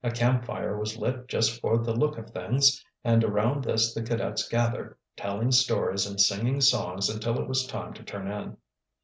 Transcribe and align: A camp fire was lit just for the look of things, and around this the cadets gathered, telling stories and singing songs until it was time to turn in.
A 0.03 0.09
camp 0.09 0.45
fire 0.45 0.79
was 0.79 0.97
lit 0.97 1.27
just 1.27 1.61
for 1.61 1.77
the 1.77 1.93
look 1.93 2.17
of 2.17 2.31
things, 2.31 2.83
and 3.03 3.23
around 3.23 3.63
this 3.63 3.93
the 3.93 4.01
cadets 4.01 4.47
gathered, 4.49 4.97
telling 5.15 5.51
stories 5.51 6.07
and 6.07 6.19
singing 6.19 6.59
songs 6.59 7.07
until 7.07 7.39
it 7.39 7.47
was 7.47 7.67
time 7.67 7.93
to 7.93 8.01
turn 8.03 8.27
in. 8.27 8.57